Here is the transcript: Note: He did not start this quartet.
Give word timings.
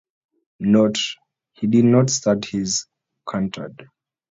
Note: 0.61 0.97
He 1.53 1.67
did 1.67 1.85
not 1.85 2.09
start 2.09 2.47
this 2.51 2.87
quartet. 3.23 3.73